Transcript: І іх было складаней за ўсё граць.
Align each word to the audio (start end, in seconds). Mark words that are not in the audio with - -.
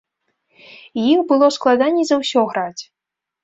І 1.03 1.03
іх 1.13 1.21
было 1.33 1.51
складаней 1.59 2.05
за 2.13 2.21
ўсё 2.25 2.41
граць. 2.51 2.83